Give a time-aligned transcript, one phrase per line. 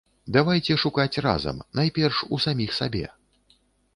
[0.35, 3.03] Давайце шукаць разам, найперш, у саміх сабе.